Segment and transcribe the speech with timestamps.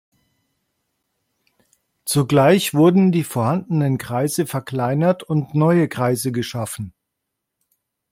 [2.05, 6.95] Zugleich wurden die vorhandenen Kreise verkleinert und neue Kreise geschaffen.